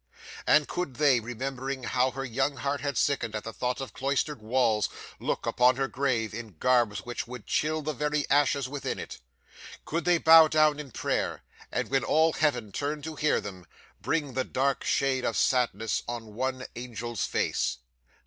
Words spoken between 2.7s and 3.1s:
had